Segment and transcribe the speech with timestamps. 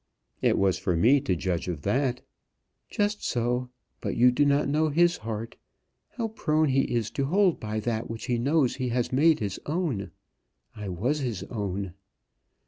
[0.41, 2.21] "It was for me to judge of that."
[2.89, 3.69] "Just so.
[4.01, 5.57] But you do not know his heart.
[6.17, 9.59] How prone he is to hold by that which he knows he has made his
[9.67, 10.09] own.
[10.75, 11.93] I was his own."